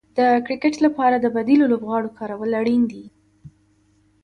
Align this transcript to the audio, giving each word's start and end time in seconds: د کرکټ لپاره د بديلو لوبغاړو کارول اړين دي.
د 0.17 0.19
کرکټ 0.45 0.75
لپاره 0.85 1.15
د 1.19 1.25
بديلو 1.35 1.65
لوبغاړو 1.71 2.15
کارول 2.17 2.51
اړين 2.61 2.83
دي. 2.91 3.05